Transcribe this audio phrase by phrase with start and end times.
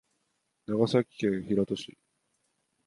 [0.65, 1.95] 長崎県平戸市